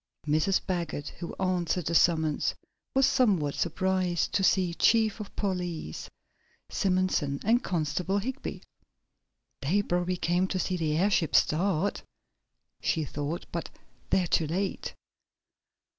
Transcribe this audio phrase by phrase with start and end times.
[0.27, 0.65] Mrs.
[0.65, 2.55] Baggert, who answered the summons,
[2.95, 6.09] was somewhat surprised to see Chief of Police
[6.71, 8.63] Simonson and Constable Higby.
[9.61, 12.01] "They probably came to see the airship start,"
[12.81, 13.69] she thought, "but
[14.09, 14.95] they're too late."